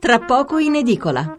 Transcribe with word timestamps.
tra 0.00 0.18
poco 0.18 0.56
in 0.56 0.76
edicola. 0.76 1.36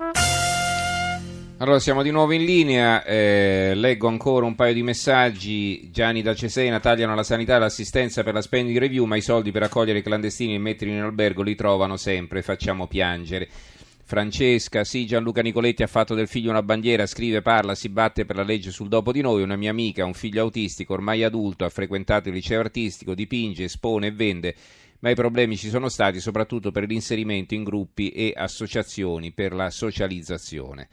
Allora, 1.58 1.80
siamo 1.80 2.04
di 2.04 2.12
nuovo 2.12 2.32
in 2.32 2.46
linea, 2.46 3.04
eh, 3.04 3.74
leggo 3.76 4.08
ancora 4.08 4.46
un 4.46 4.54
paio 4.54 4.74
di 4.76 4.84
messaggi. 4.84 5.90
Gianni 5.92 6.22
da 6.22 6.36
Cesena 6.36 6.80
tagliano 6.80 7.16
la 7.16 7.24
sanità 7.24 7.56
e 7.56 7.60
l'assistenza 7.60 8.24
per 8.24 8.36
la 8.36 8.42
spending 8.42 8.78
review, 8.78 9.06
ma 9.06 9.16
i 9.16 9.22
soldi 9.22 9.52
per 9.52 9.64
accogliere 9.64 10.00
i 10.00 10.04
clandestini 10.04 10.54
e 10.54 10.60
metterli 10.60 10.94
in 10.94 11.02
albergo 11.02 11.42
li 11.42 11.56
trovano 11.56 11.98
sempre, 11.98 12.44
facciamo 12.44 12.86
piangere. 12.86 13.50
Francesca, 14.04 14.84
sì, 14.84 15.08
Gianluca 15.08 15.42
Nicoletti 15.42 15.82
ha 15.82 15.88
fatto 15.88 16.14
del 16.14 16.28
figlio 16.28 16.52
una 16.52 16.62
bandiera, 16.62 17.08
scrive, 17.08 17.42
parla, 17.42 17.74
si 17.74 17.90
batte 17.90 18.26
per 18.26 18.36
la 18.36 18.44
legge 18.44 18.70
sul 18.70 18.90
dopo 18.90 19.12
di 19.12 19.22
noi, 19.22 19.42
una 19.42 19.56
mia 19.56 19.72
amica, 19.72 20.06
un 20.06 20.14
figlio 20.14 20.42
autistico, 20.42 20.94
ormai 20.94 21.24
adulto, 21.24 21.66
ha 21.66 21.70
frequentato 21.70 22.30
il 22.30 22.36
liceo 22.36 22.60
artistico, 22.60 23.16
dipinge, 23.16 23.64
espone 23.64 24.08
e 24.08 24.12
vende 24.12 24.56
ma 25.02 25.10
i 25.10 25.16
problemi 25.16 25.58
ci 25.58 25.70
sono 25.70 25.90
stati 25.90 26.20
soprattutto 26.20 26.72
per 26.72 26.86
l'inserimento 26.88 27.54
in 27.54 27.64
gruppi 27.64 28.10
e 28.10 28.34
associazioni 28.36 29.32
per 29.32 29.54
la 29.54 29.70
socializzazione. 29.70 30.88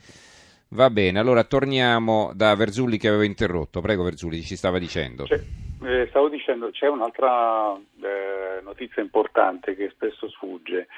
Va 0.70 0.90
bene, 0.90 1.18
allora 1.18 1.44
torniamo 1.44 2.32
da 2.34 2.54
Verzulli 2.54 2.98
che 2.98 3.08
aveva 3.08 3.24
interrotto. 3.24 3.80
Prego 3.80 4.02
Verzulli, 4.02 4.42
ci 4.42 4.56
stava 4.56 4.78
dicendo. 4.78 5.24
Eh, 5.24 6.06
stavo 6.10 6.28
dicendo, 6.28 6.70
c'è 6.70 6.88
un'altra 6.88 7.74
eh, 7.74 8.60
notizia 8.62 9.00
importante 9.00 9.74
che 9.74 9.90
spesso 9.94 10.28
sfugge. 10.28 10.88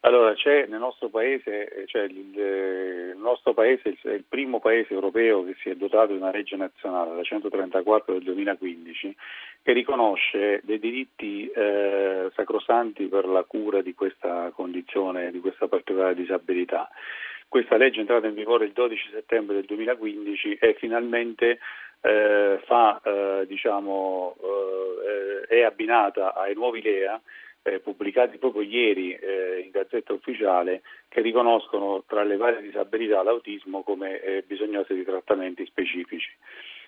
Allora, 0.00 0.32
nel 0.44 0.78
nostro 0.78 1.08
paese, 1.08 1.84
cioè 1.86 2.02
il, 2.02 2.16
il, 2.16 3.16
nostro 3.16 3.52
paese 3.52 3.96
è 4.00 4.10
il 4.10 4.24
primo 4.28 4.60
paese 4.60 4.94
europeo 4.94 5.44
che 5.44 5.56
si 5.60 5.70
è 5.70 5.74
dotato 5.74 6.12
di 6.12 6.18
una 6.18 6.30
legge 6.30 6.54
nazionale, 6.54 7.16
la 7.16 7.22
134 7.22 8.12
del 8.14 8.22
2015, 8.22 9.16
che 9.60 9.72
riconosce 9.72 10.60
dei 10.62 10.78
diritti 10.78 11.50
eh, 11.50 12.30
sacrosanti 12.32 13.06
per 13.06 13.26
la 13.26 13.42
cura 13.42 13.82
di 13.82 13.92
questa 13.94 14.52
condizione, 14.54 15.32
di 15.32 15.40
questa 15.40 15.66
particolare 15.66 16.14
disabilità. 16.14 16.88
Questa 17.48 17.76
legge 17.76 17.96
è 17.96 18.00
entrata 18.00 18.28
in 18.28 18.34
vigore 18.34 18.66
il 18.66 18.72
12 18.72 19.08
settembre 19.10 19.56
del 19.56 19.64
2015 19.64 20.58
e 20.60 20.74
finalmente 20.74 21.58
eh, 22.02 22.60
fa, 22.66 23.00
eh, 23.02 23.46
diciamo, 23.48 24.36
eh, 24.40 25.56
è 25.56 25.62
abbinata 25.62 26.34
ai 26.34 26.54
nuovi 26.54 26.82
LEA 26.82 27.20
eh, 27.62 27.80
pubblicati 27.80 28.38
proprio 28.38 28.62
ieri 28.62 29.12
eh, 29.14 29.60
in 29.64 29.70
Gazzetta 29.70 30.12
Ufficiale 30.12 30.82
che 31.08 31.20
riconoscono 31.20 32.04
tra 32.06 32.22
le 32.22 32.36
varie 32.36 32.62
disabilità 32.62 33.22
l'autismo 33.22 33.82
come 33.82 34.20
eh, 34.20 34.44
bisognose 34.46 34.94
di 34.94 35.04
trattamenti 35.04 35.66
specifici. 35.66 36.30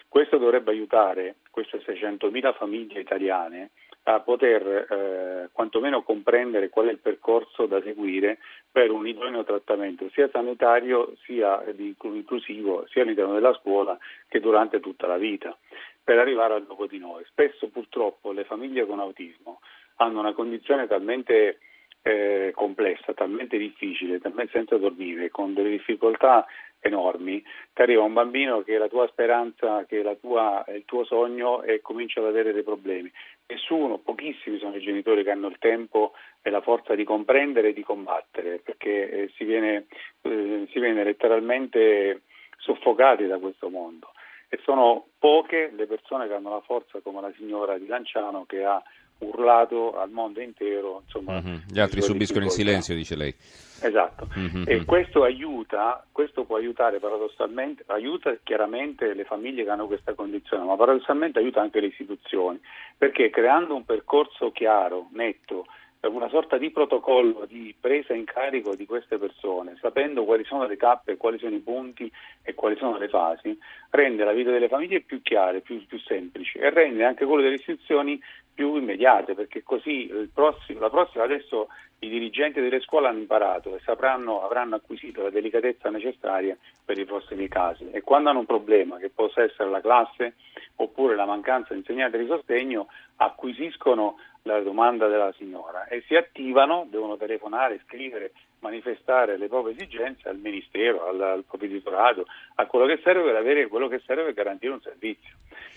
Questo 0.08 0.38
dovrebbe 0.38 0.72
aiutare 0.72 1.36
queste 1.50 1.78
600.000 1.78 2.54
famiglie 2.56 2.98
italiane 2.98 3.70
a 4.04 4.20
poter 4.20 4.66
eh, 4.66 5.50
quantomeno 5.52 6.02
comprendere 6.02 6.68
qual 6.68 6.86
è 6.86 6.90
il 6.90 6.98
percorso 6.98 7.66
da 7.66 7.80
seguire 7.82 8.38
per 8.70 8.90
un 8.90 9.06
idoneo 9.06 9.44
trattamento 9.44 10.08
sia 10.10 10.28
sanitario 10.32 11.14
sia 11.24 11.62
inclusivo 11.76 12.86
sia 12.88 13.02
all'interno 13.02 13.34
della 13.34 13.54
scuola 13.54 13.96
che 14.26 14.40
durante 14.40 14.80
tutta 14.80 15.06
la 15.06 15.18
vita 15.18 15.56
per 16.02 16.18
arrivare 16.18 16.54
al 16.54 16.64
dopo 16.64 16.86
di 16.86 16.98
noi. 16.98 17.24
Spesso 17.26 17.68
purtroppo 17.68 18.32
le 18.32 18.44
famiglie 18.44 18.86
con 18.86 18.98
autismo 18.98 19.60
hanno 20.02 20.20
una 20.20 20.32
condizione 20.32 20.86
talmente 20.86 21.58
eh, 22.02 22.52
complessa, 22.54 23.12
talmente 23.12 23.58
difficile, 23.58 24.18
talmente 24.18 24.52
senza 24.52 24.78
dormire, 24.78 25.30
con 25.30 25.52
delle 25.52 25.70
difficoltà 25.70 26.46
enormi, 26.80 27.42
ti 27.74 27.82
arriva 27.82 28.02
un 28.02 28.14
bambino 28.14 28.62
che 28.62 28.78
la 28.78 28.88
tua 28.88 29.06
speranza, 29.08 29.84
che 29.84 30.02
tua, 30.18 30.64
il 30.68 30.84
tuo 30.86 31.04
sogno 31.04 31.62
e 31.62 31.82
comincia 31.82 32.20
ad 32.20 32.26
avere 32.26 32.54
dei 32.54 32.62
problemi. 32.62 33.12
Nessuno, 33.46 33.98
pochissimi 33.98 34.58
sono 34.58 34.76
i 34.76 34.80
genitori 34.80 35.22
che 35.22 35.30
hanno 35.30 35.48
il 35.48 35.58
tempo 35.58 36.14
e 36.40 36.48
la 36.48 36.62
forza 36.62 36.94
di 36.94 37.04
comprendere 37.04 37.68
e 37.68 37.72
di 37.74 37.82
combattere, 37.82 38.60
perché 38.64 39.10
eh, 39.10 39.30
si, 39.36 39.44
viene, 39.44 39.86
eh, 40.22 40.66
si 40.72 40.80
viene 40.80 41.04
letteralmente 41.04 42.22
soffocati 42.56 43.26
da 43.26 43.38
questo 43.38 43.68
mondo. 43.68 44.12
E 44.48 44.58
sono 44.62 45.08
poche 45.18 45.70
le 45.76 45.86
persone 45.86 46.26
che 46.26 46.34
hanno 46.34 46.50
la 46.50 46.60
forza 46.62 47.00
come 47.00 47.20
la 47.20 47.32
signora 47.36 47.76
di 47.76 47.86
Lanciano 47.86 48.46
che 48.46 48.64
ha 48.64 48.82
urlato 49.20 49.98
al 49.98 50.10
mondo 50.10 50.40
intero. 50.40 51.02
Insomma, 51.04 51.40
mm-hmm. 51.40 51.56
Gli 51.68 51.80
altri 51.80 52.02
subiscono 52.02 52.44
in 52.44 52.50
silenzio, 52.50 52.94
dice 52.94 53.16
lei. 53.16 53.34
Esatto, 53.82 54.28
mm-hmm. 54.38 54.64
e 54.66 54.84
questo 54.84 55.22
aiuta, 55.22 56.04
questo 56.12 56.44
può 56.44 56.56
aiutare 56.56 56.98
paradossalmente, 56.98 57.84
aiuta 57.86 58.36
chiaramente 58.42 59.14
le 59.14 59.24
famiglie 59.24 59.64
che 59.64 59.70
hanno 59.70 59.86
questa 59.86 60.12
condizione, 60.12 60.64
ma 60.64 60.76
paradossalmente 60.76 61.38
aiuta 61.38 61.62
anche 61.62 61.80
le 61.80 61.86
istituzioni, 61.86 62.60
perché 62.98 63.30
creando 63.30 63.74
un 63.74 63.86
percorso 63.86 64.52
chiaro, 64.52 65.08
netto, 65.12 65.64
una 66.08 66.28
sorta 66.28 66.56
di 66.56 66.70
protocollo 66.70 67.44
di 67.46 67.74
presa 67.78 68.14
in 68.14 68.24
carico 68.24 68.74
di 68.74 68.86
queste 68.86 69.18
persone, 69.18 69.76
sapendo 69.80 70.24
quali 70.24 70.44
sono 70.44 70.66
le 70.66 70.76
tappe, 70.76 71.18
quali 71.18 71.38
sono 71.38 71.54
i 71.54 71.60
punti 71.60 72.10
e 72.42 72.54
quali 72.54 72.76
sono 72.76 72.96
le 72.96 73.08
fasi, 73.08 73.58
rende 73.90 74.24
la 74.24 74.32
vita 74.32 74.50
delle 74.50 74.68
famiglie 74.68 75.00
più 75.00 75.20
chiara, 75.20 75.58
più, 75.60 75.84
più 75.86 75.98
semplice 75.98 76.58
e 76.58 76.70
rende 76.70 77.04
anche 77.04 77.26
quello 77.26 77.42
delle 77.42 77.56
istituzioni 77.56 78.18
più 78.54 78.76
immediate, 78.76 79.34
perché 79.34 79.62
così 79.62 80.28
prossimo, 80.32 80.80
la 80.80 80.90
prossima 80.90 81.24
adesso 81.24 81.68
i 82.00 82.08
dirigenti 82.08 82.60
delle 82.60 82.80
scuole 82.80 83.08
hanno 83.08 83.18
imparato 83.18 83.74
e 83.74 83.80
sapranno, 83.80 84.42
avranno 84.42 84.76
acquisito 84.76 85.22
la 85.22 85.30
delicatezza 85.30 85.90
necessaria 85.90 86.56
per 86.84 86.98
i 86.98 87.04
prossimi 87.04 87.46
casi 87.48 87.90
e 87.90 88.00
quando 88.00 88.30
hanno 88.30 88.40
un 88.40 88.46
problema 88.46 88.96
che 88.96 89.10
possa 89.10 89.42
essere 89.42 89.68
la 89.68 89.80
classe 89.80 90.34
oppure 90.76 91.14
la 91.14 91.26
mancanza 91.26 91.72
di 91.72 91.80
insegnanti 91.80 92.18
di 92.18 92.26
sostegno 92.26 92.88
acquisiscono 93.16 94.16
la 94.44 94.60
domanda 94.60 95.06
della 95.08 95.32
signora 95.36 95.86
e 95.86 96.02
si 96.06 96.16
attivano, 96.16 96.86
devono 96.88 97.18
telefonare, 97.18 97.82
scrivere, 97.86 98.32
manifestare 98.60 99.36
le 99.36 99.48
proprie 99.48 99.74
esigenze 99.74 100.28
al 100.28 100.38
Ministero, 100.38 101.06
al, 101.06 101.20
al 101.20 101.44
provveditorato, 101.44 102.24
a 102.54 102.66
quello 102.66 102.86
che 102.86 103.00
serve 103.02 103.24
per 103.24 103.36
avere 103.36 103.66
quello 103.66 103.88
che 103.88 104.00
serve 104.06 104.24
per 104.24 104.32
garantire 104.32 104.72
un 104.72 104.80
servizio. 104.80 105.34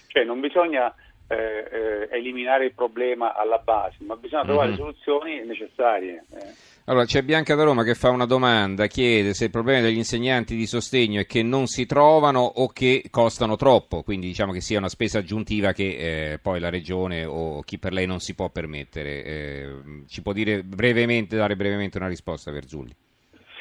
Cioè 0.07 0.23
non 0.23 0.39
bisogna 0.39 0.93
eh, 1.33 2.09
eh, 2.11 2.17
eliminare 2.17 2.65
il 2.65 2.73
problema 2.73 3.35
alla 3.35 3.57
base, 3.57 3.97
ma 3.99 4.15
bisogna 4.15 4.43
trovare 4.43 4.69
mm-hmm. 4.69 4.77
soluzioni 4.77 5.45
necessarie. 5.45 6.23
Eh. 6.31 6.71
Allora, 6.85 7.05
c'è 7.05 7.21
Bianca 7.21 7.55
da 7.55 7.63
Roma 7.63 7.83
che 7.83 7.95
fa 7.95 8.09
una 8.09 8.25
domanda, 8.25 8.87
chiede 8.87 9.33
se 9.33 9.45
il 9.45 9.51
problema 9.51 9.81
degli 9.81 9.95
insegnanti 9.95 10.55
di 10.55 10.65
sostegno 10.65 11.21
è 11.21 11.25
che 11.25 11.41
non 11.41 11.67
si 11.67 11.85
trovano 11.85 12.41
o 12.41 12.67
che 12.67 13.05
costano 13.09 13.55
troppo, 13.55 14.03
quindi 14.03 14.27
diciamo 14.27 14.51
che 14.51 14.59
sia 14.59 14.79
una 14.79 14.89
spesa 14.89 15.19
aggiuntiva 15.19 15.71
che 15.71 16.33
eh, 16.33 16.39
poi 16.39 16.59
la 16.59 16.69
Regione 16.69 17.23
o 17.23 17.61
chi 17.61 17.79
per 17.79 17.93
lei 17.93 18.05
non 18.05 18.19
si 18.19 18.35
può 18.35 18.49
permettere. 18.49 19.23
Eh, 19.23 19.67
ci 20.09 20.21
può 20.21 20.33
dire 20.33 20.63
brevemente, 20.63 21.37
dare 21.37 21.55
brevemente 21.55 21.97
una 21.97 22.09
risposta, 22.09 22.51
Verzulli? 22.51 22.93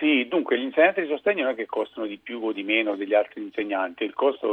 Sì, 0.02 0.26
dunque 0.28 0.58
gli 0.58 0.64
insegnanti 0.64 1.02
di 1.02 1.06
sostegno 1.06 1.44
non 1.44 1.52
è 1.52 1.54
che 1.54 1.66
costano 1.66 2.08
di 2.08 2.18
più 2.18 2.40
o 2.42 2.50
di 2.50 2.64
meno 2.64 2.96
degli 2.96 3.14
altri 3.14 3.40
insegnanti, 3.40 4.02
il 4.02 4.14
costo 4.14 4.48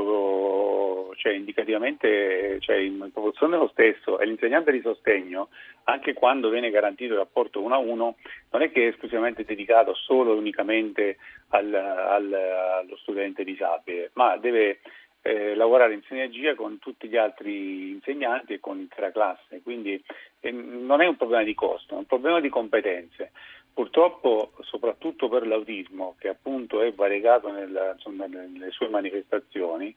cioè, 1.19 1.33
indicativamente 1.33 2.59
cioè, 2.61 2.77
in 2.77 3.09
proporzione 3.11 3.57
lo 3.57 3.67
stesso 3.67 4.19
e 4.19 4.25
l'insegnante 4.25 4.71
di 4.71 4.79
sostegno, 4.79 5.49
anche 5.83 6.13
quando 6.13 6.49
viene 6.49 6.69
garantito 6.69 7.11
il 7.11 7.19
rapporto 7.19 7.61
1 7.61 7.75
a 7.75 7.77
1, 7.77 8.15
non 8.51 8.61
è 8.61 8.71
che 8.71 8.85
è 8.85 8.87
esclusivamente 8.87 9.43
dedicato 9.43 9.93
solo 9.93 10.33
e 10.33 10.37
unicamente 10.37 11.17
al, 11.49 11.73
al, 11.73 12.33
allo 12.33 12.95
studente 12.97 13.43
disabile, 13.43 14.11
ma 14.13 14.37
deve 14.37 14.79
eh, 15.21 15.55
lavorare 15.55 15.93
in 15.93 16.03
sinergia 16.07 16.55
con 16.55 16.79
tutti 16.79 17.09
gli 17.09 17.17
altri 17.17 17.89
insegnanti 17.89 18.53
e 18.53 18.59
con 18.61 18.77
l'intera 18.77 19.11
classe, 19.11 19.61
quindi 19.61 20.01
eh, 20.39 20.51
non 20.51 21.01
è 21.01 21.05
un 21.05 21.17
problema 21.17 21.43
di 21.43 21.53
costo, 21.53 21.95
è 21.95 21.97
un 21.97 22.05
problema 22.05 22.39
di 22.39 22.47
competenze. 22.47 23.31
Purtroppo, 23.73 24.53
soprattutto 24.61 25.27
per 25.27 25.45
l'autismo, 25.45 26.15
che 26.17 26.29
appunto 26.29 26.81
è 26.81 26.93
variegato 26.93 27.51
nel, 27.51 27.93
insomma, 27.93 28.25
nelle 28.25 28.71
sue 28.71 28.87
manifestazioni, 28.89 29.93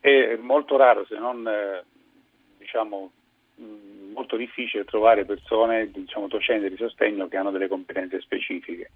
è 0.00 0.36
molto 0.36 0.76
raro, 0.76 1.04
se 1.06 1.18
non 1.18 1.46
eh, 1.46 1.84
diciamo, 2.58 3.10
molto 4.12 4.36
difficile 4.36 4.84
trovare 4.84 5.24
persone, 5.24 5.90
diciamo, 5.90 6.28
docenti 6.28 6.68
di 6.68 6.76
sostegno 6.76 7.28
che 7.28 7.36
hanno 7.36 7.50
delle 7.50 7.68
competenze 7.68 8.20
specifiche. 8.20 8.90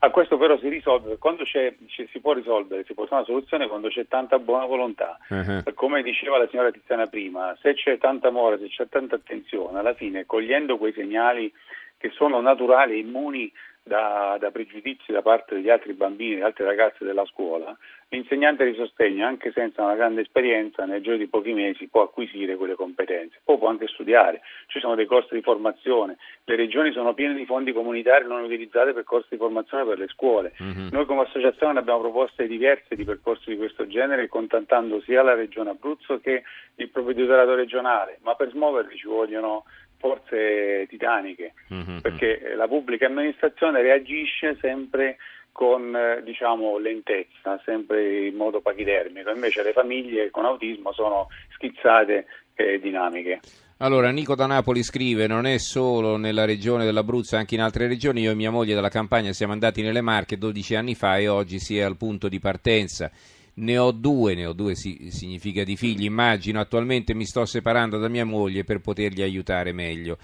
A 0.00 0.10
questo 0.10 0.38
però 0.38 0.56
si 0.58 0.68
risolve, 0.68 1.18
quando 1.18 1.42
c'è, 1.42 1.74
si 1.88 2.20
può 2.20 2.32
risolvere, 2.32 2.84
si 2.84 2.94
può 2.94 3.04
trovare 3.04 3.28
una 3.28 3.36
soluzione 3.36 3.66
quando 3.66 3.88
c'è 3.88 4.06
tanta 4.06 4.38
buona 4.38 4.64
volontà. 4.64 5.18
Uh-huh. 5.28 5.74
Come 5.74 6.02
diceva 6.02 6.38
la 6.38 6.46
signora 6.48 6.70
Tiziana 6.70 7.08
prima, 7.08 7.56
se 7.60 7.74
c'è 7.74 7.98
tanta 7.98 8.28
amore, 8.28 8.58
se 8.58 8.68
c'è 8.68 8.88
tanta 8.88 9.16
attenzione, 9.16 9.76
alla 9.76 9.94
fine 9.94 10.24
cogliendo 10.24 10.78
quei 10.78 10.92
segnali 10.92 11.52
che 11.98 12.10
sono 12.10 12.40
naturali 12.40 12.94
e 12.94 12.98
immuni 12.98 13.52
da, 13.88 14.36
da, 14.38 14.50
pregiudizi 14.50 15.10
da 15.10 15.22
parte 15.22 15.56
degli 15.56 15.70
altri 15.70 15.94
bambini, 15.94 16.34
delle 16.34 16.44
altre 16.44 16.64
ragazze 16.64 17.04
della 17.04 17.24
scuola, 17.24 17.76
l'insegnante 18.10 18.64
di 18.64 18.74
sostegno, 18.74 19.26
anche 19.26 19.50
senza 19.50 19.82
una 19.82 19.94
grande 19.94 20.20
esperienza, 20.20 20.84
nel 20.84 21.02
giro 21.02 21.16
di 21.16 21.26
pochi 21.26 21.52
mesi 21.52 21.88
può 21.88 22.02
acquisire 22.02 22.56
quelle 22.56 22.74
competenze. 22.74 23.40
Poi 23.42 23.58
può 23.58 23.68
anche 23.68 23.88
studiare, 23.88 24.42
ci 24.66 24.78
sono 24.78 24.94
dei 24.94 25.06
corsi 25.06 25.34
di 25.34 25.42
formazione, 25.42 26.18
le 26.44 26.56
regioni 26.56 26.92
sono 26.92 27.14
piene 27.14 27.34
di 27.34 27.46
fondi 27.46 27.72
comunitari 27.72 28.26
non 28.26 28.44
utilizzati 28.44 28.92
per 28.92 29.04
corsi 29.04 29.28
di 29.30 29.36
formazione 29.38 29.84
per 29.84 29.98
le 29.98 30.08
scuole. 30.08 30.52
Mm-hmm. 30.62 30.88
Noi 30.92 31.06
come 31.06 31.22
associazione 31.22 31.78
abbiamo 31.78 32.00
proposte 32.00 32.46
diverse 32.46 32.94
di 32.94 33.04
percorsi 33.04 33.50
di 33.50 33.56
questo 33.56 33.86
genere, 33.86 34.28
contattando 34.28 35.00
sia 35.00 35.22
la 35.22 35.34
regione 35.34 35.70
Abruzzo 35.70 36.20
che 36.20 36.42
il 36.76 36.90
provveditorato 36.90 37.54
regionale, 37.54 38.18
ma 38.22 38.34
per 38.34 38.50
smuoverli 38.50 38.96
ci 38.96 39.06
vogliono 39.06 39.64
forze 39.98 40.86
titaniche, 40.88 41.54
mm-hmm. 41.72 41.98
perché 41.98 42.54
la 42.56 42.66
pubblica 42.66 43.06
amministrazione 43.06 43.82
reagisce 43.82 44.56
sempre 44.60 45.16
con 45.52 45.94
eh, 45.94 46.22
diciamo, 46.22 46.78
lentezza, 46.78 47.60
sempre 47.64 48.26
in 48.26 48.36
modo 48.36 48.60
pachidermico, 48.60 49.30
invece 49.30 49.62
le 49.64 49.72
famiglie 49.72 50.30
con 50.30 50.44
autismo 50.44 50.92
sono 50.92 51.26
schizzate 51.54 52.26
e 52.54 52.78
dinamiche. 52.78 53.40
Allora, 53.78 54.10
Nico 54.10 54.34
da 54.34 54.46
Napoli 54.46 54.82
scrive: 54.82 55.26
Non 55.26 55.46
è 55.46 55.58
solo 55.58 56.16
nella 56.16 56.44
regione 56.44 56.84
dell'Abruzzo, 56.84 57.36
anche 57.36 57.54
in 57.54 57.60
altre 57.60 57.86
regioni. 57.86 58.22
Io 58.22 58.32
e 58.32 58.34
mia 58.34 58.50
moglie 58.50 58.74
dalla 58.74 58.88
campagna 58.88 59.32
siamo 59.32 59.52
andati 59.52 59.82
nelle 59.82 60.00
Marche 60.00 60.38
12 60.38 60.74
anni 60.74 60.94
fa 60.94 61.16
e 61.18 61.28
oggi 61.28 61.58
si 61.58 61.78
è 61.78 61.82
al 61.82 61.96
punto 61.96 62.28
di 62.28 62.38
partenza. 62.38 63.10
Ne 63.58 63.76
ho 63.76 63.90
due, 63.90 64.34
ne 64.34 64.46
ho 64.46 64.52
due 64.52 64.74
sì, 64.74 65.08
significa 65.10 65.64
di 65.64 65.76
figli, 65.76 66.04
immagino. 66.04 66.60
Attualmente 66.60 67.14
mi 67.14 67.24
sto 67.24 67.44
separando 67.44 67.98
da 67.98 68.08
mia 68.08 68.24
moglie 68.24 68.64
per 68.64 68.80
poterli 68.80 69.22
aiutare 69.22 69.72
meglio. 69.72 70.18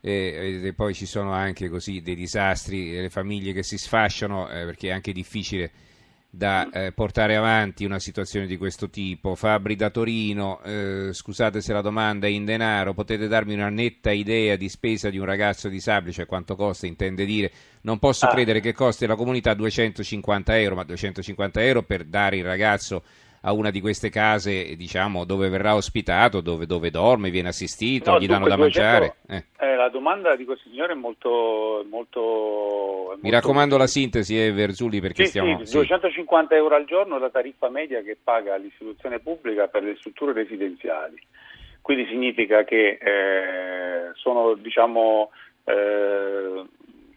E, 0.00 0.60
e 0.62 0.72
poi 0.74 0.92
ci 0.92 1.06
sono 1.06 1.32
anche 1.32 1.70
così 1.70 2.02
dei 2.02 2.14
disastri, 2.14 2.92
le 2.92 3.08
famiglie 3.08 3.52
che 3.52 3.62
si 3.62 3.78
sfasciano 3.78 4.48
eh, 4.50 4.64
perché 4.66 4.88
è 4.88 4.92
anche 4.92 5.12
difficile 5.12 5.70
da 6.36 6.68
eh, 6.70 6.92
portare 6.92 7.36
avanti 7.36 7.84
una 7.84 7.98
situazione 7.98 8.46
di 8.46 8.56
questo 8.56 8.90
tipo. 8.90 9.34
Fabri 9.34 9.76
da 9.76 9.90
Torino, 9.90 10.60
eh, 10.62 11.10
scusate 11.12 11.60
se 11.60 11.72
la 11.72 11.80
domanda 11.80 12.26
è 12.26 12.30
in 12.30 12.44
denaro, 12.44 12.92
potete 12.92 13.28
darmi 13.28 13.54
una 13.54 13.68
netta 13.68 14.10
idea 14.10 14.56
di 14.56 14.68
spesa 14.68 15.10
di 15.10 15.18
un 15.18 15.24
ragazzo 15.24 15.68
disabile, 15.68 16.12
cioè 16.12 16.26
quanto 16.26 16.56
costa, 16.56 16.86
intende 16.86 17.24
dire. 17.24 17.50
Non 17.82 17.98
posso 17.98 18.26
ah. 18.26 18.30
credere 18.30 18.60
che 18.60 18.72
costi 18.72 19.06
la 19.06 19.16
comunità 19.16 19.54
250 19.54 20.58
euro, 20.58 20.74
ma 20.74 20.84
250 20.84 21.62
euro 21.62 21.82
per 21.82 22.04
dare 22.04 22.36
il 22.36 22.44
ragazzo 22.44 23.02
a 23.46 23.52
una 23.52 23.70
di 23.70 23.80
queste 23.80 24.08
case 24.08 24.74
diciamo, 24.74 25.24
dove 25.24 25.48
verrà 25.48 25.74
ospitato, 25.74 26.40
dove, 26.40 26.66
dove 26.66 26.90
dorme, 26.90 27.30
viene 27.30 27.48
assistito, 27.48 28.12
no, 28.12 28.18
gli 28.18 28.26
danno 28.26 28.48
da 28.48 28.56
200, 28.56 28.80
mangiare. 28.80 29.16
Eh. 29.28 29.44
Eh, 29.58 29.76
la 29.76 29.88
domanda 29.90 30.34
di 30.34 30.44
questo 30.44 30.68
signore 30.68 30.92
è 30.92 30.96
molto... 30.96 31.84
molto, 31.90 33.18
Mi 33.20 33.30
raccomando 33.30 33.76
la 33.76 33.86
sintesi, 33.86 34.42
eh, 34.42 34.50
Verzulli, 34.50 35.00
perché 35.00 35.24
sì, 35.24 35.30
stiamo... 35.30 35.64
Sì, 35.64 35.76
250 35.76 36.54
euro 36.54 36.74
al 36.74 36.86
giorno 36.86 37.16
è 37.16 37.20
la 37.20 37.30
tariffa 37.30 37.68
media 37.68 38.00
che 38.00 38.16
paga 38.22 38.56
l'istituzione 38.56 39.18
pubblica 39.18 39.66
per 39.68 39.82
le 39.82 39.96
strutture 39.96 40.32
residenziali. 40.32 41.20
Quindi 41.82 42.06
significa 42.06 42.64
che 42.64 42.98
eh, 42.98 44.10
sono 44.14 44.54
diciamo, 44.54 45.30
eh, 45.64 46.64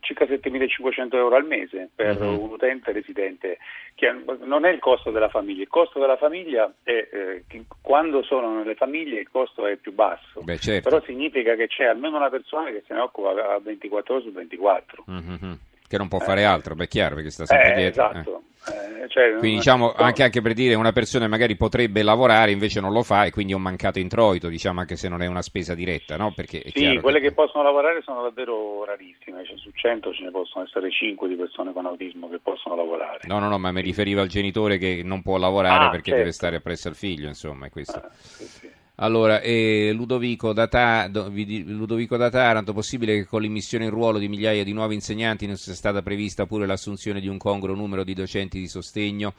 circa 0.02 0.26
7.500 0.26 1.16
euro 1.16 1.36
al 1.36 1.46
mese 1.46 1.90
per 1.94 2.22
uh-huh. 2.22 2.44
un 2.44 2.52
utente 2.52 2.92
residente, 2.92 3.58
che 3.96 4.14
non 4.44 4.66
è 4.66 4.70
il 4.70 4.80
costo 4.80 5.12
della 5.12 5.30
famiglia, 5.30 5.62
il 5.62 5.68
costo 5.68 6.00
della 6.00 6.18
famiglia 6.18 6.72
è, 6.84 7.08
eh, 7.12 7.44
quando 7.82 8.24
sono 8.24 8.58
nelle 8.58 8.76
famiglie 8.76 9.20
il 9.20 9.30
costo 9.30 9.66
è 9.66 9.76
più 9.76 9.94
basso, 9.94 10.42
Beh, 10.42 10.58
certo. 10.58 10.90
però 10.90 11.04
significa 11.04 11.56
che 11.56 11.68
c'è 11.68 11.86
almeno 11.86 12.18
una 12.18 12.30
persona 12.30 12.70
che 12.72 12.84
se 12.88 12.94
ne 12.94 13.00
occupa 13.00 13.54
a 13.54 13.60
24 13.60 14.14
ore 14.14 14.24
su 14.24 14.32
24. 14.32 15.04
Uh-huh. 15.08 15.58
Che 15.88 15.98
non 15.98 16.08
può 16.08 16.20
fare 16.20 16.42
eh. 16.42 16.46
altro, 16.46 16.76
beh 16.76 16.88
chiaro 16.88 17.16
perché 17.16 17.30
sta 17.30 17.46
sempre 17.46 17.74
eh, 17.74 17.76
dietro. 17.76 18.10
Esatto. 18.10 18.42
Eh, 18.68 19.08
cioè, 19.08 19.38
quindi 19.38 19.58
diciamo 19.58 19.94
anche, 19.94 20.24
anche, 20.24 20.42
per 20.42 20.54
dire 20.54 20.76
una 20.76 20.92
persona 20.92 21.28
magari 21.30 21.56
potrebbe 21.56 22.04
lavorare 22.04 22.52
invece 22.52 22.82
non 22.82 22.92
lo 22.92 23.02
fa 23.02 23.24
e 23.24 23.32
quindi 23.32 23.54
è 23.54 23.56
un 23.56 23.62
mancato 23.62 24.00
introito 24.00 24.50
diciamo 24.50 24.82
anche 24.82 24.98
se 24.98 25.08
non 25.08 25.22
è 25.22 25.28
una 25.28 25.42
spesa 25.42 25.74
diretta 25.74 26.18
no? 26.18 26.34
Perché 26.36 26.64
sì, 26.74 27.00
quelle 27.02 27.22
che... 27.22 27.30
che... 27.30 27.34
possono 27.34 27.64
lavorare 27.64 28.02
sono 28.02 28.22
davvero 28.24 28.84
rarissime 28.84 29.46
cioè, 29.46 29.58
su 29.58 29.72
100 29.72 30.12
ce 30.12 30.24
ne 30.24 30.32
possono 30.32 30.66
essere 30.66 30.92
5 30.92 31.28
di 31.30 31.36
persone 31.36 31.72
con 31.72 31.86
autismo 31.86 32.28
che 32.28 32.40
possono 32.40 32.76
lavorare 32.76 33.20
no 33.28 33.40
no 33.40 33.48
no 33.48 33.58
ma 33.58 33.72
mi 33.72 33.82
riferivo 33.82 34.20
al 34.20 34.28
genitore 34.28 34.78
che 34.78 35.02
non 35.02 35.22
può 35.22 35.38
lavorare 35.38 35.86
ah, 35.86 35.90
perché 35.90 36.10
certo. 36.10 36.20
deve 36.20 36.32
stare 36.34 36.60
presso 36.60 36.90
al 36.90 36.96
figlio 36.96 37.28
insomma 37.28 37.68
è 37.68 37.70
questo 37.70 37.98
ah, 37.98 38.10
sì, 38.12 38.44
sì. 38.44 38.70
Allora, 39.00 39.42
eh, 39.42 39.92
Ludovico, 39.94 40.54
da 40.54 40.68
Ta- 40.68 41.08
Ludovico, 41.08 42.18
da 42.18 42.30
Taranto, 42.32 42.74
possibile 42.74 43.14
che 43.14 43.26
con 43.26 43.42
l'immissione 43.44 43.86
in 43.86 43.92
ruolo 43.92 44.18
di 44.18 44.28
migliaia 44.28 44.64
di 44.64 44.74
nuovi 44.74 44.96
insegnanti 44.96 45.46
non 45.46 45.56
sia 45.56 45.76
stata 45.76 46.02
prevista 46.02 46.48
pure 46.48 46.66
l'assunzione 46.66 47.20
di 47.20 47.28
un 47.28 47.38
congruo 47.38 47.76
numero 47.76 48.04
di 48.04 48.16
docenti 48.16 48.60
di 48.60 48.68
sostegno? 48.68 49.36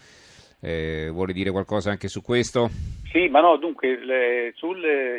Eh, 0.61 1.09
vuole 1.13 1.33
dire 1.33 1.51
qualcosa 1.51 1.91
anche 1.91 2.09
su 2.09 2.23
questo? 2.23 2.69
Sì, 3.11 3.29
ma 3.29 3.41
no, 3.41 3.57
dunque 3.57 3.97
le, 4.05 4.53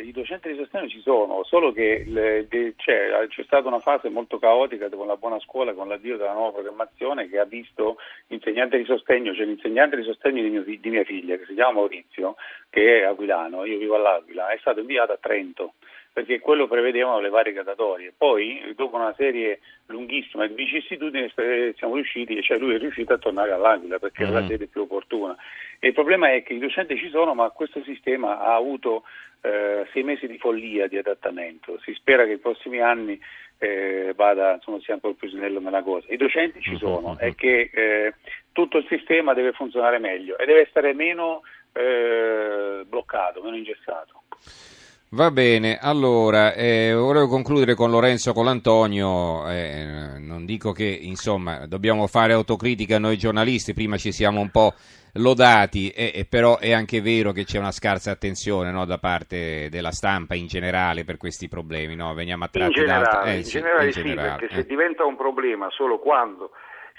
i 0.02 0.12
docenti 0.12 0.48
di 0.48 0.56
sostegno 0.56 0.88
ci 0.88 1.00
sono, 1.00 1.42
solo 1.42 1.72
che 1.72 2.04
le, 2.06 2.46
de, 2.48 2.74
c'è, 2.76 3.08
c'è, 3.26 3.42
stata 3.42 3.66
una 3.66 3.80
fase 3.80 4.08
molto 4.10 4.38
caotica 4.38 4.88
con 4.88 5.08
la 5.08 5.16
buona 5.16 5.40
scuola, 5.40 5.74
con 5.74 5.88
l'addio 5.88 6.16
della 6.16 6.34
nuova 6.34 6.52
programmazione 6.52 7.28
che 7.28 7.40
ha 7.40 7.44
visto 7.44 7.96
l'insegnante 8.28 8.78
di 8.78 8.84
sostegno, 8.84 9.34
cioè 9.34 9.44
l'insegnante 9.44 9.96
di 9.96 10.04
sostegno 10.04 10.40
di, 10.40 10.50
mio, 10.50 10.62
di 10.62 10.90
mia 10.90 11.02
figlia 11.02 11.36
che 11.36 11.46
si 11.46 11.54
chiama 11.54 11.80
Maurizio, 11.80 12.36
che 12.68 13.00
è 13.00 13.04
aquilano, 13.04 13.64
io 13.64 13.78
vivo 13.78 13.96
all'Aquila, 13.96 14.50
è 14.50 14.58
stato 14.60 14.78
inviato 14.78 15.12
a 15.12 15.18
Trento 15.20 15.72
perché 16.12 16.40
quello 16.40 16.66
prevedevano 16.66 17.20
le 17.20 17.28
varie 17.28 17.52
gradatorie. 17.52 18.12
Poi, 18.16 18.72
dopo 18.74 18.96
una 18.96 19.14
serie 19.16 19.60
lunghissima 19.86 20.46
di 20.46 20.54
vicissitudini, 20.54 21.32
siamo 21.76 21.94
riusciti, 21.94 22.42
cioè 22.42 22.58
lui 22.58 22.74
è 22.74 22.78
riuscito 22.78 23.12
a 23.12 23.18
tornare 23.18 23.52
all'Aquila 23.52 23.98
perché 23.98 24.24
mm-hmm. 24.24 24.36
è 24.36 24.40
la 24.40 24.46
sede 24.46 24.66
più 24.66 24.82
opportuna. 24.82 25.36
E 25.78 25.88
il 25.88 25.94
problema 25.94 26.32
è 26.32 26.42
che 26.42 26.54
i 26.54 26.58
docenti 26.58 26.96
ci 26.96 27.08
sono, 27.10 27.34
ma 27.34 27.48
questo 27.50 27.82
sistema 27.84 28.40
ha 28.40 28.54
avuto 28.54 29.04
eh, 29.42 29.86
sei 29.92 30.02
mesi 30.02 30.26
di 30.26 30.38
follia 30.38 30.88
di 30.88 30.98
adattamento. 30.98 31.78
Si 31.82 31.94
spera 31.94 32.24
che 32.24 32.32
i 32.32 32.38
prossimi 32.38 32.80
anni 32.80 33.18
eh, 33.58 34.12
vada, 34.16 34.54
insomma, 34.54 34.80
sia 34.80 34.94
ancora 34.94 35.14
più 35.16 35.28
snello 35.28 35.60
nella 35.60 35.82
cosa. 35.82 36.06
I 36.10 36.16
docenti 36.16 36.60
ci 36.60 36.70
mm-hmm. 36.70 36.78
sono, 36.78 37.18
è 37.18 37.34
che 37.36 37.70
eh, 37.72 38.14
tutto 38.52 38.78
il 38.78 38.86
sistema 38.88 39.32
deve 39.32 39.52
funzionare 39.52 39.98
meglio 39.98 40.36
e 40.38 40.44
deve 40.44 40.62
essere 40.62 40.92
meno 40.92 41.42
eh, 41.72 42.82
bloccato, 42.84 43.42
meno 43.42 43.56
ingessato. 43.56 44.22
Va 45.12 45.32
bene, 45.32 45.76
allora 45.80 46.54
eh, 46.54 46.94
volevo 46.94 47.26
concludere 47.26 47.74
con 47.74 47.90
Lorenzo 47.90 48.32
Colantonio, 48.32 49.44
eh, 49.50 50.20
non 50.20 50.44
dico 50.44 50.70
che 50.70 50.84
insomma 50.84 51.66
dobbiamo 51.66 52.06
fare 52.06 52.32
autocritica 52.32 53.00
noi 53.00 53.16
giornalisti, 53.16 53.74
prima 53.74 53.96
ci 53.96 54.12
siamo 54.12 54.40
un 54.40 54.50
po' 54.50 54.72
lodati, 55.14 55.88
eh, 55.88 56.24
però 56.30 56.58
è 56.58 56.72
anche 56.72 57.00
vero 57.00 57.32
che 57.32 57.42
c'è 57.42 57.58
una 57.58 57.72
scarsa 57.72 58.12
attenzione 58.12 58.70
no, 58.70 58.84
da 58.84 58.98
parte 58.98 59.68
della 59.68 59.90
stampa 59.90 60.36
in 60.36 60.46
generale 60.46 61.02
per 61.02 61.16
questi 61.16 61.48
problemi, 61.48 61.96
no? 61.96 62.14
veniamo 62.14 62.44
attratti 62.44 62.78
in 62.78 62.86
generale, 62.86 63.04
da... 63.10 63.22
Eh, 63.24 63.36
in 63.38 63.42
generale 63.42 63.86
in 63.86 63.90
generale, 63.90 64.30
sì, 64.30 64.38
perché 64.38 64.54
se 64.54 64.60
eh. 64.60 64.66
diventa 64.66 65.04
un 65.04 65.16
problema 65.16 65.68
solo 65.70 65.98
quando 65.98 66.52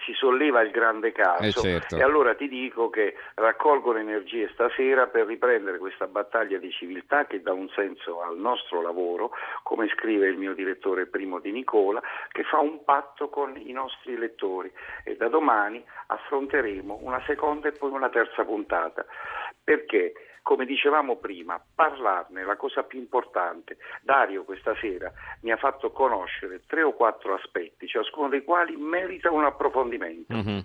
si 0.06 0.14
solleva 0.14 0.62
il 0.62 0.72
grande 0.72 1.12
caso 1.12 1.44
eh 1.44 1.52
certo. 1.52 1.96
e 1.96 2.02
allora 2.02 2.36
ti 2.36 2.48
dico 2.48 2.90
che 2.90 3.16
raccolgo 3.36 3.92
le 3.92 4.02
energie 4.02 4.50
stasera 4.54 5.08
per 5.08 5.26
riprendere 5.26 5.78
questa 5.78 6.08
battaglia 6.08 6.58
di 6.58 6.72
civiltà 6.72 7.26
che 7.26 7.42
dà 7.42 7.54
un 7.54 7.70
senso 7.70 8.22
al 8.22 8.38
nostro 8.38 8.82
lavoro, 8.82 9.32
come 9.64 9.88
scrive 9.90 10.28
il 10.28 10.38
mio 10.38 10.54
direttore 10.54 11.08
Primo 11.08 11.40
di 11.40 11.52
Nicola, 11.52 12.02
che 12.30 12.44
fa 12.44 12.60
un 12.60 12.84
patto 12.84 13.30
con 13.30 13.56
i 13.58 13.72
nostri 13.72 14.18
lettori 14.18 14.72
e 15.04 15.16
da 15.16 15.28
domani 15.28 15.84
affronteremo 16.08 17.00
una 17.02 17.22
seconda 17.26 17.68
e 17.68 17.72
poi 17.72 17.92
una 17.92 18.10
terza 18.10 18.44
puntata. 18.44 19.06
Perché? 19.64 20.14
Come 20.42 20.66
dicevamo 20.66 21.18
prima, 21.18 21.64
parlarne, 21.74 22.44
la 22.44 22.56
cosa 22.56 22.84
più 22.84 23.00
importante. 23.00 23.78
Dario 24.02 24.44
questa 24.44 24.76
sera 24.80 25.12
mi 25.42 25.52
ha 25.52 25.58
fatto 25.58 25.92
conoscere 25.92 26.62
tre 26.68 26.84
o 26.84 26.94
quattro 26.94 27.34
aspetti, 27.34 27.88
ciascuno 27.88 28.30
dei 28.30 28.44
quali 28.44 28.76
merita 28.76 29.32
un 29.32 29.46
approfondimento. 29.46 30.34
Mm-hmm. 30.34 30.60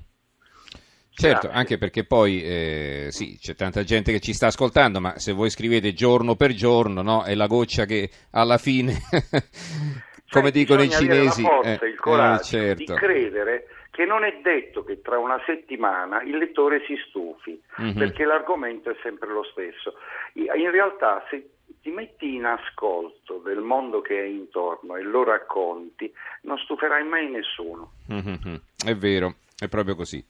Certo, 1.19 1.47
Grazie. 1.47 1.59
anche 1.59 1.79
perché 1.79 2.05
poi 2.05 2.43
eh, 2.43 3.07
sì, 3.09 3.39
c'è 3.41 3.55
tanta 3.55 3.83
gente 3.85 4.13
che 4.13 4.21
ci 4.21 4.35
sta 4.35 4.49
ascoltando, 4.49 5.01
ma 5.01 5.19
se 5.19 5.33
voi 5.33 5.49
scrivete 5.49 5.95
giorno 5.95 6.37
per 6.37 6.53
giorno, 6.53 7.01
no, 7.01 7.23
è 7.23 7.35
la 7.35 7.47
goccia 7.47 7.87
che 7.87 8.11
alla 8.33 8.59
fine, 8.59 8.93
come 10.31 10.51
cioè, 10.51 10.53
dicono 10.53 10.83
i 10.83 10.91
cinesi, 10.91 11.43
forza, 11.43 11.85
eh, 11.85 11.89
il 11.89 11.99
coraggio 11.99 12.57
eh, 12.57 12.61
certo. 12.61 12.93
di 12.93 12.99
credere 12.99 13.69
che 13.91 14.05
non 14.05 14.25
è 14.25 14.41
detto 14.43 14.85
che 14.85 15.01
tra 15.01 15.19
una 15.19 15.41
settimana 15.47 16.23
il 16.23 16.37
lettore 16.37 16.83
si 16.87 16.97
stufi, 17.09 17.59
mm-hmm. 17.81 17.97
perché 17.97 18.25
l'argomento 18.25 18.91
è 18.91 18.97
sempre 19.03 19.29
lo 19.31 19.43
stesso. 19.45 19.95
In 20.35 20.71
realtà 20.71 21.25
se 21.31 21.49
ti 21.81 21.91
metti 21.91 22.35
in 22.35 22.45
ascolto 22.45 23.39
del 23.39 23.61
mondo 23.61 24.03
che 24.03 24.21
è 24.21 24.27
intorno 24.27 24.97
e 24.97 25.03
lo 25.03 25.25
racconti, 25.25 26.13
non 26.43 26.59
stuferai 26.59 27.05
mai 27.05 27.31
nessuno. 27.31 27.93
Mm-hmm. 28.13 28.55
È 28.85 28.95
vero, 28.95 29.37
è 29.59 29.69
proprio 29.69 29.95
così. 29.95 30.23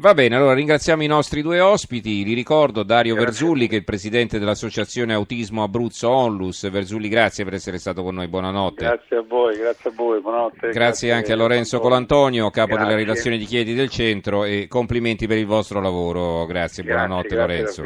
Va 0.00 0.14
bene, 0.14 0.34
allora 0.34 0.54
ringraziamo 0.54 1.02
i 1.02 1.06
nostri 1.06 1.42
due 1.42 1.60
ospiti, 1.60 2.24
li 2.24 2.32
ricordo 2.32 2.84
Dario 2.84 3.12
grazie. 3.12 3.30
Verzulli 3.32 3.68
che 3.68 3.74
è 3.74 3.78
il 3.80 3.84
presidente 3.84 4.38
dell'associazione 4.38 5.12
Autismo 5.12 5.62
Abruzzo 5.62 6.08
Onlus. 6.08 6.70
Verzulli, 6.70 7.10
grazie 7.10 7.44
per 7.44 7.52
essere 7.52 7.76
stato 7.76 8.02
con 8.02 8.14
noi, 8.14 8.26
buonanotte. 8.26 8.82
Grazie 8.82 9.16
a 9.18 9.24
voi, 9.28 9.58
grazie 9.58 9.90
a 9.90 9.92
voi, 9.94 10.18
buonanotte. 10.22 10.56
Grazie, 10.56 10.72
grazie 10.72 11.12
anche 11.12 11.32
a 11.34 11.36
Lorenzo 11.36 11.80
Colantonio, 11.80 12.48
capo 12.48 12.76
grazie. 12.76 12.84
della 12.86 12.96
redazione 12.96 13.36
di 13.36 13.44
Chiedi 13.44 13.74
del 13.74 13.90
Centro 13.90 14.44
e 14.44 14.68
complimenti 14.68 15.26
per 15.26 15.36
il 15.36 15.44
vostro 15.44 15.82
lavoro. 15.82 16.46
Grazie, 16.46 16.82
buonanotte 16.82 17.34
Lorenzo. 17.34 17.84